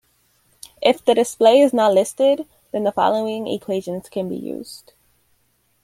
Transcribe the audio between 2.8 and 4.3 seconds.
the following equations can